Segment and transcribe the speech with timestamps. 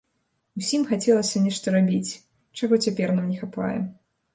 [0.61, 2.19] Усім хацелася нешта рабіць,
[2.59, 3.77] чаго цяпер нам не хапае.